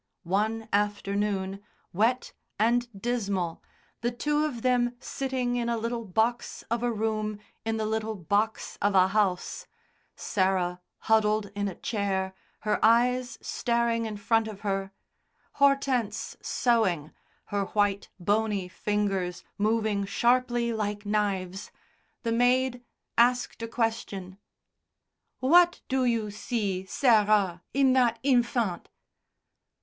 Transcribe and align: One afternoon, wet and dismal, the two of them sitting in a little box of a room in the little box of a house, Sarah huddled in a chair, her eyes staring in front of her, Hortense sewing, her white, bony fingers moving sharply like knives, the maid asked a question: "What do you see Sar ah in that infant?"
One 0.23 0.67
afternoon, 0.73 1.61
wet 1.93 2.33
and 2.57 2.87
dismal, 2.99 3.61
the 4.01 4.09
two 4.09 4.45
of 4.45 4.63
them 4.63 4.95
sitting 4.99 5.57
in 5.57 5.69
a 5.69 5.77
little 5.77 6.05
box 6.05 6.63
of 6.71 6.81
a 6.81 6.91
room 6.91 7.37
in 7.65 7.77
the 7.77 7.85
little 7.85 8.15
box 8.15 8.79
of 8.81 8.95
a 8.95 9.09
house, 9.09 9.67
Sarah 10.15 10.81
huddled 11.01 11.51
in 11.55 11.67
a 11.67 11.75
chair, 11.75 12.33
her 12.61 12.83
eyes 12.83 13.37
staring 13.43 14.07
in 14.07 14.17
front 14.17 14.47
of 14.47 14.61
her, 14.61 14.91
Hortense 15.59 16.35
sewing, 16.41 17.11
her 17.53 17.65
white, 17.65 18.09
bony 18.19 18.67
fingers 18.67 19.43
moving 19.59 20.05
sharply 20.05 20.73
like 20.73 21.05
knives, 21.05 21.69
the 22.23 22.31
maid 22.31 22.81
asked 23.19 23.61
a 23.61 23.67
question: 23.67 24.39
"What 25.41 25.81
do 25.87 26.05
you 26.05 26.31
see 26.31 26.87
Sar 26.87 27.27
ah 27.29 27.59
in 27.71 27.93
that 27.93 28.17
infant?" 28.23 28.89